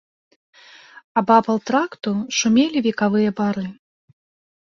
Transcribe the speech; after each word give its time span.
Абапал 1.19 1.59
тракту 1.67 2.11
шумелі 2.37 2.79
векавыя 2.87 3.29
бары. 3.41 3.67